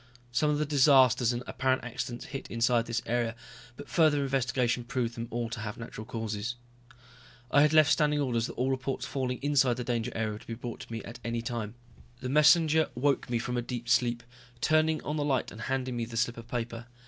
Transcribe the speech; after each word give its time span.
Some 0.31 0.49
of 0.49 0.57
the 0.57 0.65
disasters 0.65 1.31
and 1.31 1.43
apparent 1.45 1.83
accidents 1.83 2.25
hit 2.25 2.49
inside 2.49 2.87
this 2.87 3.03
area, 3.05 3.35
but 3.77 3.87
further 3.87 4.23
investigation 4.23 4.83
proved 4.83 5.13
them 5.13 5.27
all 5.29 5.47
to 5.51 5.59
have 5.59 5.77
natural 5.77 6.05
causes. 6.05 6.55
I 7.51 7.61
had 7.61 7.71
left 7.71 7.91
standing 7.91 8.19
orders 8.19 8.47
that 8.47 8.53
all 8.53 8.71
reports 8.71 9.05
falling 9.05 9.37
inside 9.43 9.75
the 9.77 9.83
danger 9.83 10.11
area 10.15 10.31
were 10.33 10.39
to 10.39 10.47
be 10.47 10.53
brought 10.55 10.79
to 10.79 10.91
me 10.91 11.03
at 11.03 11.19
any 11.23 11.43
time. 11.43 11.75
The 12.19 12.29
messenger 12.29 12.89
woke 12.95 13.29
me 13.29 13.37
from 13.37 13.57
a 13.57 13.61
deep 13.61 13.87
sleep, 13.87 14.23
turning 14.59 15.03
on 15.03 15.17
the 15.17 15.23
light 15.23 15.51
and 15.51 15.61
handing 15.61 15.95
me 15.97 16.05
the 16.05 16.17
slip 16.17 16.37
of 16.37 16.47
paper. 16.47 16.87